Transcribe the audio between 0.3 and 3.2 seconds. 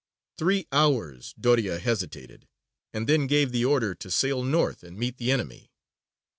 Three hours Doria hesitated, and